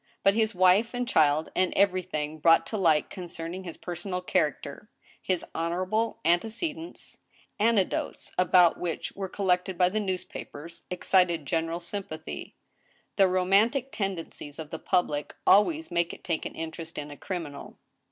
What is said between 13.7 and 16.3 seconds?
tendencies of the public always make it